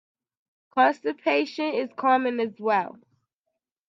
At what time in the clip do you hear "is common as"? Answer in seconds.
1.75-2.55